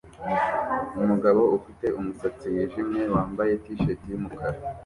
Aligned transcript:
Umugabo 0.99 1.41
ufite 1.57 1.85
umusatsi 1.99 2.45
wijimye 2.53 3.01
wambaye 3.13 3.53
t-shati 3.63 4.05
yumukara 4.11 4.57